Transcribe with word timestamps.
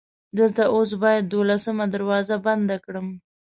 دلته 0.37 0.63
اوس 0.75 0.89
باید 1.03 1.23
دولسمه 1.33 1.85
دروازه 1.93 2.35
پیدا 2.45 2.77
کړم. 2.85 3.07